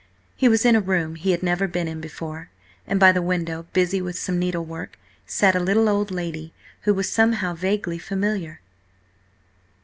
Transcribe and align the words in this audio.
He 0.35 0.49
was 0.49 0.65
in 0.65 0.75
a 0.75 0.81
room 0.81 1.13
he 1.13 1.29
had 1.29 1.43
never 1.43 1.67
been 1.67 1.87
in 1.87 2.01
before, 2.01 2.49
and 2.87 2.99
by 2.99 3.11
the 3.11 3.21
window, 3.21 3.67
busy 3.71 4.01
with 4.01 4.17
some 4.17 4.39
needlework, 4.39 4.97
sat 5.27 5.55
a 5.55 5.59
little 5.59 5.87
old 5.87 6.09
lady 6.09 6.55
who 6.85 6.93
was 6.95 7.07
somehow 7.07 7.53
vaguely 7.53 7.99
familiar. 7.99 8.61